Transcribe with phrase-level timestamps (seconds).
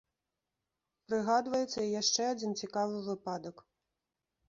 [1.09, 3.67] Прыгадваецца і яшчэ адзін цікавы выпадак.